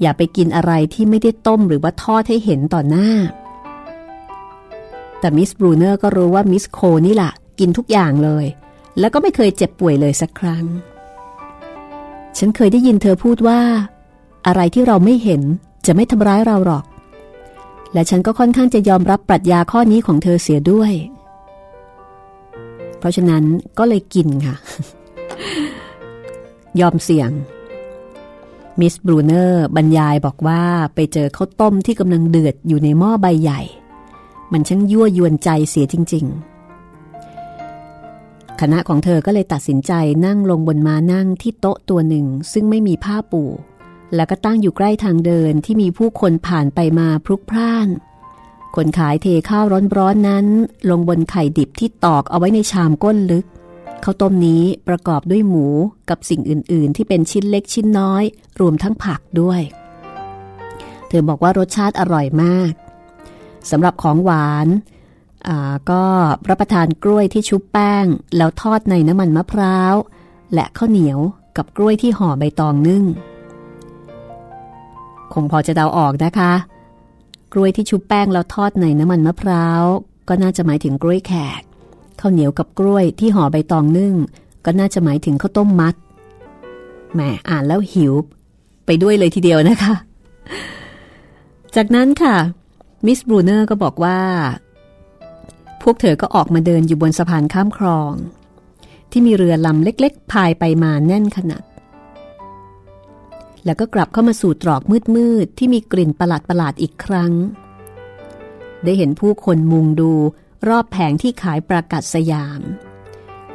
[0.00, 3.08] อย่าไปกินอะไรที่ไม่ได้ต้มหรือว่าทอดให้เห็นต่อหน้า
[5.18, 8.46] แต่มิสบรูเนอร์ก็รู้ว่ามิสโคนี่แหละกินทุกอย่างเลย
[8.98, 10.64] แล้วก็ไม่เคยเจ็บป่วยเลยสักครั้ง
[12.38, 13.60] ฉันเคยได้ยินเธอพูดว่า
[14.46, 15.42] อะไรที่เราไม่เห็น
[15.86, 16.84] จะไม่ทำร้ายเราหรอก
[17.92, 20.92] และฉันก็ค่อนข้างจะยอมรับปรัชญาข้อนี้ของเธอเสียด้วย
[22.98, 23.44] เพราะฉะนั้น
[23.78, 24.56] ก็เลยกินค่ะ
[26.80, 27.30] ยอมเสี่ยง
[28.80, 30.62] มิสบรูเนอร์บรรยายบอกว่า
[30.94, 33.60] ไปเจอข้าวต้มที่กำลังเดือดอยู่ในหม้อใบใหญ่
[34.52, 36.24] มันช่างยั่วยวนใจเสียจริง
[37.62, 39.92] ๆ คณะของเธอก็เลยตัดสินใจ
[40.26, 43.42] นั่งลงบนมานั่งที่โต๊ะตัวหนึ่งซึ่งไม่มีผ้าปู
[44.14, 47.88] แล้วก็ตั้งอยู่ใกล้ทางเดินที่มีผู้คนผ่านไปมาพลุกพล่าน
[48.76, 49.64] คนขายเทข้าว
[49.98, 50.46] ร้อนๆนนั้น
[50.90, 53.46] ลงบนไข่ดิบที่ตอกเอาไว้ในชามก้นลึก
[54.04, 55.66] ข้าวต้มนี้ประกอบด้วยหมู
[56.10, 58.22] กับสิ่งอื่น ๆ ที่เป็นชิ้นเล็กชิ้นน้อย
[58.60, 59.60] รวมทั้งผักด้วย
[61.08, 62.72] เธอบอกว่ารสชาติอร่อยมาก
[63.70, 64.68] สำหรับของหวาน
[65.90, 66.04] ก็
[66.48, 69.94] รับประทานกล้วยที่ชุบแป้ง แล้วทอดในน้ำมันมะพร้าว
[70.54, 71.18] และข้าวเหนียว
[71.56, 73.04] กับกล้วยที่ห่อใบตองนึ่ง
[75.34, 76.52] คงพอจะเดาออกนะคะ
[77.52, 79.82] กล้วยที่ชุบแป้งแล้วทอดในน้ำมันมะพร้าว
[80.28, 81.62] ก็น่าจะหมายถึงกล้วยแขก
[82.20, 84.14] ข้าวเหนียวกับกล้วยที่ห่อใบตองนึ่ง
[84.64, 85.94] ก็น่าจะหมายถึงข้าวต้มมัด
[87.12, 88.12] แหมอ่านแล้วหิว
[88.86, 89.94] ไปด้วยเลยทีเดียวนะคะ
[91.76, 92.36] จากนั้นค่ะ
[93.06, 94.18] มิสบรูเนอร์ก็บอกว่า
[95.82, 98.12] พวกเธอก็ออกมาเดินอยู่บนสะพานข้ามคลอง
[99.10, 101.62] ที่มีเรือลำเล็กๆ พายไปมาแน่นขนาด
[103.64, 104.82] แล้วก็กลับเข้ามาสู่ตรอก
[105.14, 107.32] มืดๆที่มีกลิ่นประหลาดๆอีกครั้ง
[108.84, 110.12] ได้เห็นผู้คนมุงดู
[110.68, 112.60] รอบแผงที่ขายปรากัดสยาม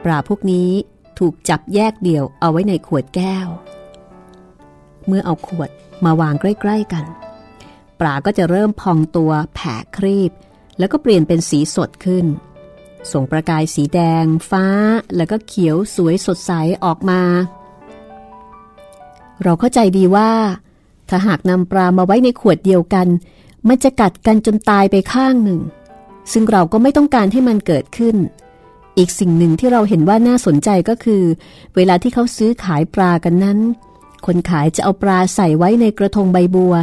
[0.03, 0.69] ปลาพวกนี้
[1.19, 3.47] ถูกจับแยกเดี่ยวเอาไว้ในขวดแก้ว
[5.07, 5.69] เมื่อเอาขวด
[6.05, 7.05] มาวางใกล้ๆกัน
[7.99, 10.31] ปลาก็จะเริ่มพองตัวแผ่ครีบ
[10.79, 12.25] แล้วก็เปลี่ยนเป็นสีสดขึ้น
[13.11, 14.65] ส่งประกายสีแดง ฟ้า
[15.15, 16.51] แล้วก็เขียวสวยสดใส
[16.85, 17.21] ออกมา
[19.43, 20.31] เราเข้าใจดีว่า
[21.09, 23.07] ถ้าหากนำปลามาไว้ในขวดเดียวกัน
[23.67, 25.61] มันจะกัดกันจนตายไปข้างหนึ่ง
[26.31, 28.15] ซึ่งเราก็ไม่ต้องการให้มันเกิดขึ้น
[28.97, 31.23] อีกสิ่งหนึ่งที่เราเห็นว่าน่าสนใจก็คือ
[31.75, 33.59] เวลาที่เขาซื้อขายปลากันนั้น
[34.25, 36.73] คนขายจะเอาปลาใส่ไว้ในกระทงใบบัว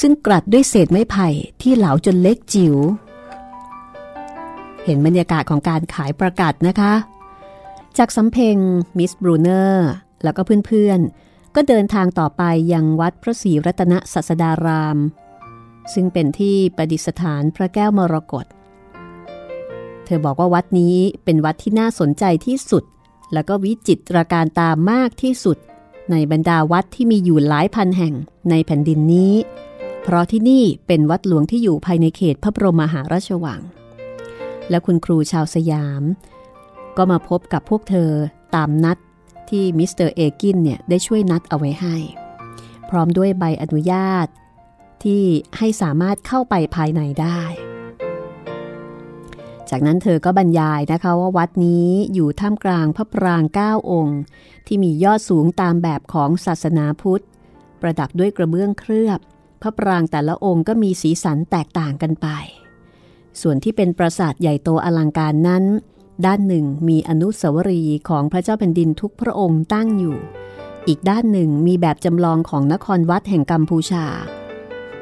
[0.00, 1.28] ซึ่งกรัดด้วยเศษไม้ไผ่
[1.62, 2.76] ที่เหลาจนเล็กจิ๋ว
[4.84, 6.94] เห็นบรรยากาศของการขายประกาศนะคะ
[7.98, 8.56] จากสำเพ็ง
[8.98, 9.88] มิสบรูเนอร์
[10.24, 14.98] แล้วก็เพื่อนๆ ก็เดินทางต่อไปยังวัดพระศรีรัตนศาสดาราม
[15.94, 18.46] ซึ่งเป็นที่ประดิษฐานพระแก้วมรกต
[20.04, 22.84] เธอบอกว่าวัดนี้เป็นวัดที่น่าสนใจที่สุด
[23.32, 25.58] แล้วก็วิจิตรการตามมากที่สุด
[26.10, 28.14] ในบรรดาวัดที่มีอยู่หลายพันแห่ง
[28.50, 29.34] ในแผ่นดินนี้
[30.02, 33.60] เพราะที่นี่เป็นวัดหลวงที่อยู่ภายในเขตพระบรมมหาราชวัง
[34.70, 36.02] และคุณครูชาวสยาม
[36.96, 38.10] ก็มาพบกับพวกเธอ
[38.54, 38.98] ตามนัด
[39.50, 41.96] ที่มิสเตอร์เอกินเนี่ยได้ช่วยนัดเอาไว้ให้
[42.88, 44.26] พร้อมด้วยใบอนุญาต
[45.02, 45.22] ที่
[45.58, 47.40] ให้สามารถเข้าไปภายในได้
[49.70, 54.20] จากนั้นเธอก็บรรยายนะคะว่าวัดนี้อยู่ท่ามกลางพระปรางค์เก้าองค์
[54.66, 57.24] ที่มียอดสูงตามแบบของศาสนาพุทธ
[57.80, 59.20] ประดับด้วยกระเบื้องเคลือบ
[59.62, 62.28] พระปรางค์แต่ละองค์ก็มีสีสันแตกต่างกันไป
[63.40, 65.64] ส่วนที่เป็นปราสาทใหญ่โตอลังการนั้น
[66.26, 70.16] ด้านหนึ่งมีอนุสาวรีย์ของพระเจ้าแผ่นดินทุกพระองค์ตั้งอยู่
[70.88, 74.06] อีกด้านหนึ่งมีแบบจำลองของนครวัดแห่งกัมพูชา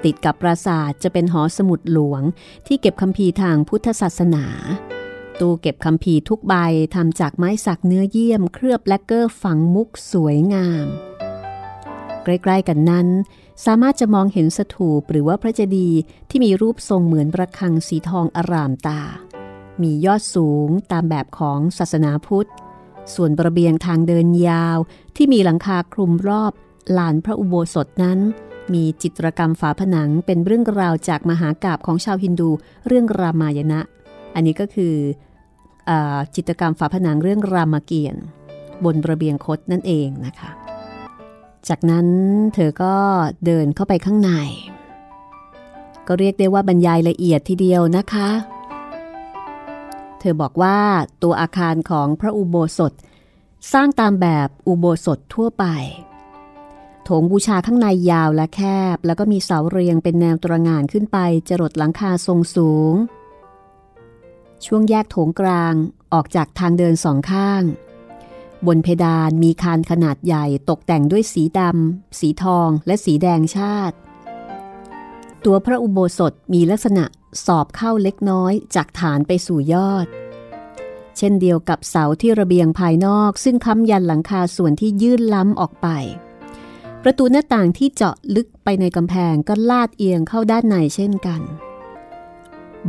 [0.04, 2.22] ติดกับปราสาทจะเป็นหอสมุดหลวง
[2.66, 4.46] ที่เก็บคัมภีร์ทางพุทธศาสนา
[5.40, 6.54] ตู้เก็บคัมภีร์ทุกใบ
[6.94, 10.86] ทำจากไม้สักเนื้อเยี่ยมเคลือบแลกเกอร์ฝังมุกสวยงาม
[12.24, 13.08] ใกล้ๆกันนั้น
[13.64, 15.98] สามารถจะมองเห็นสถูปหรือว่าพระเจดีย์
[16.30, 19.00] ที่มีรูปทรงเหมือนระฆังสีทองอารามตา
[19.82, 22.48] มียอดสูงตามแบบของศาสนาพุทธ
[23.14, 24.78] ส่วนระเบียงทางเดินยาว
[25.16, 26.52] ที่มีหลังคาคลุมรอบ
[26.98, 28.18] ลานพระอุโบสถนั้น
[28.74, 32.50] มีจิตรกรรมฝาผนังเป็นเรื่องราวจากมหากาบของชาวฮินดู
[32.86, 33.80] เรื่องรามายณะ
[34.34, 34.94] อันนี้ก็คือ
[35.90, 35.92] อ
[36.34, 38.22] จิตรกรรมฝาผนังเรื่องรามเกียรติ์
[38.84, 40.50] บนระเบียงคดนั่นเองนะคะ
[41.68, 42.06] จากนั้น
[42.54, 42.94] เธอก็
[43.46, 44.32] เดินเข้าไปข้างใน
[46.06, 48.28] ก็เรียกได้ว่าบรรยายละเอียดทีเดียวนะคะ
[50.20, 50.78] เธอบอกว่า
[51.22, 52.92] ตัวอาคารของพระอุโบสถ
[53.72, 55.64] สร้างตามแบบอุโบสถทั่วไป
[57.04, 58.60] โถงบูชาข้างในยาวและแค
[58.94, 62.94] บ แล้วก็มีเสาเรียงเป็นแนวตระงานขึ้นไปจรดหลังคาทรงสูง
[64.64, 65.74] ช่วงแยกโถงกลาง
[66.12, 67.62] ออกจากทางเดินสองข้าง
[68.66, 73.96] บนเพดานมีคานขนาดใหญ่ตกแต่งด้วยสีดำ สีทองและสีแดงชาติ
[75.44, 77.04] ตัวพระอุโบสถมีลักษณะ
[77.46, 80.06] สอบเข้าเล็กน้อยจากฐานไปสู่ยอด
[81.16, 85.88] เช่นเดียวกับเสาที่ระเบียงภายนอก ซึ่งค้ำยันหลังคาส่วนที่ยื่นล้ำออกไป
[87.02, 91.40] ประตูหน้าต่างที่เจาะลึกไปในกำแพงก็ลาดเอียงเข้าด้านในเช่นกัน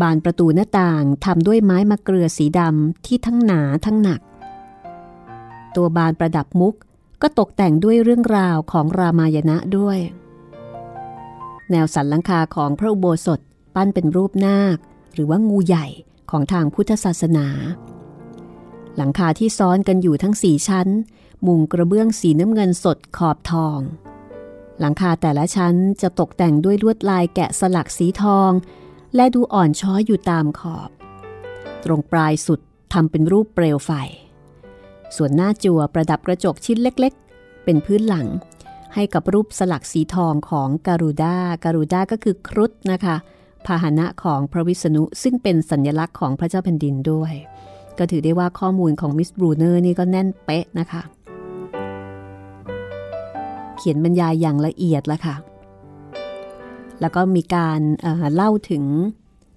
[0.01, 4.21] บานประตูหน้าต่างทำด้วยไม้มะเกลือสีดำที่ทั้งหนาทั้งหนัก
[5.75, 6.75] ตัวบานประดับมุก
[7.21, 9.99] ก็ตกแต่งด้วยเรื่องราวของรามายณะด้วย
[11.71, 13.39] แนวสันหลังคาของพระอุโบสถ
[13.75, 14.77] ปั้นเป็นรูปนาค
[15.13, 15.87] หรือว่างูใหญ่
[16.31, 17.47] ของทางพุทธศาสนา
[18.97, 20.87] หลังคาที่ซ้อนกันอยู่ทั้งสี่ชั้น
[21.47, 23.79] มุงกระเบื้องสีน้ำเงินสดขอบทอง
[24.79, 28.51] หลังคาแต่ละชั้นจะตกแต่งด้วยลวดลายแกะสลักสีทอง
[29.15, 30.89] และดูอ่อนช้อยอยู่ตามขอบ
[31.83, 32.59] ตรงปลายสุด
[32.93, 33.91] ทำเป็นรูปเปลวไฟ
[35.15, 38.27] ส่วนหน้าจั่วประดับกระจกชิ้นเล็ก ๆ เป็นพื้นหลัง
[38.95, 43.15] ให้กับรูปสลักสีทองของการูดาการูดาก็คือครุฑนะคะ
[43.65, 47.33] พาหนะของพระวิษณุซึ่งเป็นสัญลักษณ์ของพระเจ้าแผ่นดินด้วย
[47.97, 51.01] ก็ถือได้ว่าข้อมูลของมิสบรูเนอร์นี่ก็แน่นเป๊ะนะคะ
[53.77, 55.35] เขียนบรรยายอย่างละเอียดละค่ะ
[57.01, 58.83] แล้วก็มีการเเล่าถึง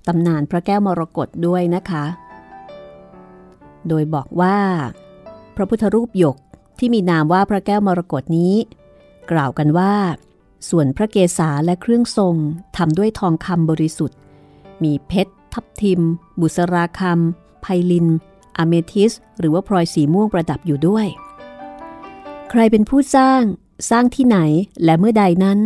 [0.07, 2.05] ตำนานพระแก้วมรกตด้วยนะคะ
[3.89, 4.57] โดยบอกว่า
[5.57, 6.37] พระพุทธรูปหยก
[6.79, 8.55] ที่มีนามว่าพระแก้วมรกตนี้
[9.31, 9.95] กล่าวกันว่า
[10.71, 12.37] ส่วนพระเกศาและเครื่องทรง
[12.77, 14.19] ทำด้วยทองคำบริสุทธิ์
[14.83, 16.01] มีเพชร ทับทิม
[16.41, 18.07] บุษราคำไพลิน
[18.59, 21.07] อเมทิส หรือว่าพลอยสีม่วงประดับอยู่ด้วย
[22.51, 23.43] ใครเป็นผู้สร้าง
[23.91, 24.39] สร้างที่ไหน
[24.85, 25.59] และเมื่อใดนั้น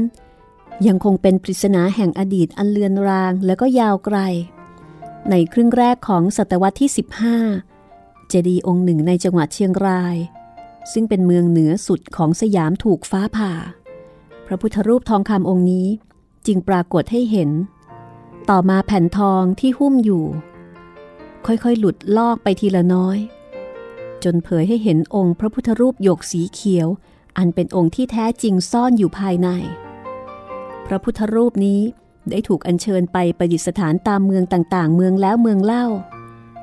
[0.87, 4.19] ยังคงเป็นปริศนาแห่งอดีตอันเลือนรางและก็ยาวไกล
[5.31, 6.91] ในครึ่งแรกของศตวรรษที่
[7.59, 10.17] 15 เจดีย์องค์หนึ่งในจังหวัดเชียงราย
[10.93, 13.53] ซึ่งเป็นเมืองเหนือสุดของสยามถูกฟ้าผ่า
[14.47, 15.89] พระพุทธรูปทองคำองค์นี้
[16.47, 17.51] จึงปรากฏให้เห็น
[18.51, 20.25] ต่อมาแผ่นทองที่หุ้มอยู่
[21.47, 23.19] ค่อยๆ หลุดลอกไปทีละน้อย
[24.25, 26.89] จนเผยให้เห็นองค์พระพุทธรูปหยกสีเขียว
[27.39, 29.49] อันเป็นองค์ที่แท้จริงซ่อนอยู่ภายใน
[30.87, 31.81] พระพุทธรูปนี้
[32.31, 35.87] ได้ถูกอัญเชิญไปประดิษฐานตามเมืองต่างๆ เมืองแล้วเมืองเล่า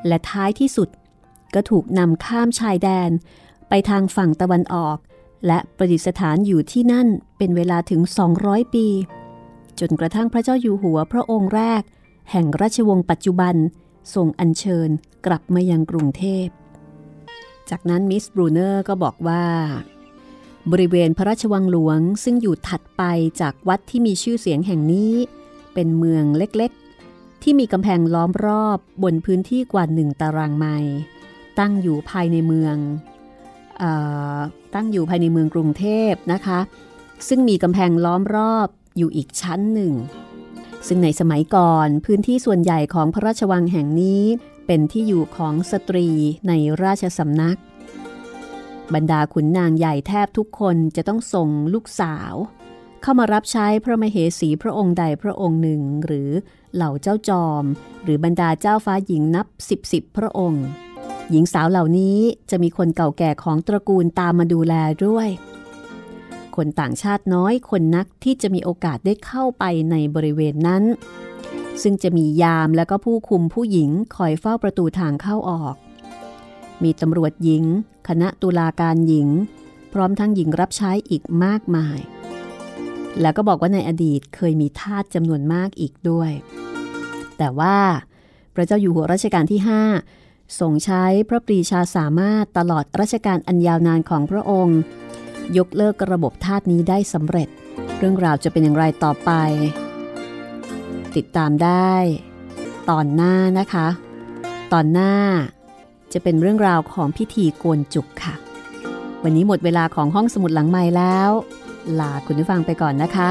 [0.08, 0.90] และท้ายที่สุด
[1.54, 3.10] ก็ถูกนำข้ามชายแดน
[3.70, 4.98] ไปทางฝั่งตะวันออก
[5.48, 8.02] และประดิษฐานอยู่ที่นั่นเป็นเวลาถึง
[8.38, 8.88] 200 ปี
[9.80, 11.82] จนกระทั่งพระเจ้าอยู่หัวพระองค์แรก
[12.32, 13.56] แห่งราชวงศ์ปัจจุบัน
[14.14, 14.90] ทรงอัญเชิญ
[15.26, 16.48] กลับมายังกรุงเทพ
[17.70, 19.46] จากนั้นมิสบรูเนอร์ก็บอกว่า
[20.72, 23.04] บริเวณพระราชวังหลวงซึ่งอยู่ถัดไป
[23.42, 25.14] จากวัดที่มีชื่อเสียงแห่งนี้
[25.74, 30.96] เป็นเมืองเล็กๆ ที่มีกำแพงล้อมรอบบนพื้นที่กว่าหนึ่งตารางไมล์
[31.60, 32.76] ตั้งอยู่ภายในเมือง
[34.74, 36.60] ตั้งอยู่ภายในเมืองกรุงเทพนะคะ
[37.28, 39.94] ซึ่งมีกำแพงล้อมรอบอยู่อีกชั้นหนึ่ง
[40.88, 44.24] ซึ่งในสมัยก่อนพื้นที่ส่วนใหญ่ของพระราชวังแห่งนี้
[44.68, 46.08] เป็นที่อยู่ของสตรี
[46.48, 47.58] ในราชสำนัก
[48.94, 52.34] บรรดาขุนนางใหญ่แทบทุกคนจะต้องส่งลูกสาว
[53.02, 56.30] เข้ามารับใช้พระมเหสีพระองค์ใดพระองค์หนึ่ง หรือ
[56.76, 57.64] เหล่าเจ้าจอม
[58.04, 60.66] หรือบรรดาเจ้าฟ้าหญิงนับสิบสิบพระองค์
[61.32, 62.18] หญิงสาวเหล่านี้
[62.50, 64.74] จะมีคนเก่าแก่ของตระกูลตามมาดูแล
[65.06, 65.30] ด้วย
[66.56, 70.84] คนต่างชาติน้อยคนนักที่จะมีโอกาสได้เข้าไปในบริเวณนั้น
[71.82, 75.76] ซึ่งจะมียามและก็ผู้คุมผู้หญิงคอยเฝ้าประตูทางเข้าออก
[76.84, 77.64] มีตำรวจหญิง
[78.08, 79.28] คณะตุลาการหญิง
[79.94, 82.00] พร้อมทั้งหญิงรับใช้อีกมากมาย
[83.22, 86.32] แล้วก็บอกว่าในอดีตเคยมีทาสจำนวนมากอีกด้วย
[87.38, 87.78] แต่ว่า
[88.56, 90.25] พระเจ้าอยู่หัวรัชกาลที่ 5
[90.60, 94.80] ทรงใช้พระปรีชาสามารถตลอดรัชกาลอันยาวนานของพระองค์
[95.58, 97.50] ยกเลิกระบบทาสนี้ได้สำเร็จ
[97.98, 99.32] เรื่องราวจะเป็นอย่างไรต่อไป
[101.16, 101.94] ติดตามได้
[102.90, 103.88] ตอนหน้านะคะ
[104.74, 105.14] ตอนหน้า
[106.14, 108.36] จะเป็นเรื่องราวของพิธีโกนจุกค่ะ
[109.24, 111.30] วันนี้หมดเวลาของห้องสมุดหลังไม้แล้ว
[112.00, 113.30] ลาคุณผู้ฟังไปก่อนนะคะ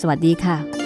[0.00, 0.85] สวัสดีค่ะ